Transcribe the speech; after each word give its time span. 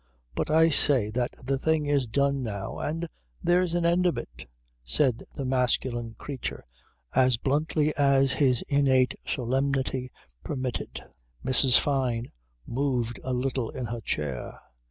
But 0.33 0.49
I 0.49 0.69
say 0.69 1.11
that 1.11 1.35
the 1.45 1.59
thing 1.59 1.85
is 1.85 2.07
done 2.07 2.41
now 2.41 2.79
and 2.79 3.07
there's 3.43 3.75
an 3.75 3.85
end 3.85 4.07
of 4.07 4.17
it," 4.17 4.47
said 4.83 5.21
the 5.35 5.45
masculine 5.45 6.15
creature 6.17 6.65
as 7.13 7.37
bluntly 7.37 7.93
as 7.95 8.31
his 8.31 8.63
innate 8.63 9.13
solemnity 9.27 10.11
permitted. 10.43 11.03
Mrs. 11.45 11.77
Fyne 11.77 12.31
moved 12.65 13.19
a 13.23 13.31
little 13.31 13.69
in 13.69 13.85
her 13.85 14.01
chair. 14.01 14.59